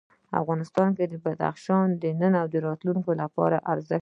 افغانستان 0.41 0.89
کې 0.97 1.05
بدخشان 1.25 1.87
د 2.01 2.03
نن 2.21 2.33
او 2.41 2.47
راتلونکي 2.67 3.13
لپاره 3.21 3.57
ارزښت 3.71 3.89
لري. 3.93 3.99